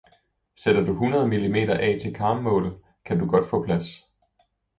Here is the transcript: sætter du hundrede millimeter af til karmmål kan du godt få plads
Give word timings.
sætter 0.55 0.85
du 0.85 0.93
hundrede 0.93 1.27
millimeter 1.27 1.77
af 1.77 1.97
til 2.01 2.13
karmmål 2.13 2.83
kan 3.05 3.19
du 3.19 3.25
godt 3.27 3.49
få 3.49 3.65
plads 3.65 3.85